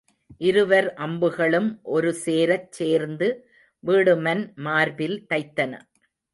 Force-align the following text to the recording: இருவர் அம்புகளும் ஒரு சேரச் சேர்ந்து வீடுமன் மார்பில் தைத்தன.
இருவர் 0.41 0.87
அம்புகளும் 0.97 1.67
ஒரு 1.91 2.09
சேரச் 2.25 2.71
சேர்ந்து 2.71 3.29
வீடுமன் 3.83 4.43
மார்பில் 4.63 5.17
தைத்தன. 5.29 5.71